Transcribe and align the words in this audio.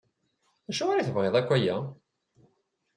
Acuɣer 0.69 0.97
i 0.97 1.03
tebɣiḍ 1.07 1.35
akk 1.39 1.49
aya? 1.55 1.77